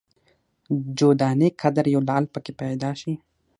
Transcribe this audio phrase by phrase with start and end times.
[0.97, 3.13] جو دانې قدر یو لعل په کې پیدا شي.